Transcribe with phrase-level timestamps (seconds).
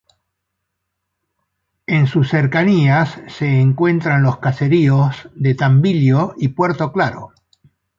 [1.85, 7.33] En sus cercanías se encuentran los caseríos de Tambillo y Puerto Claro.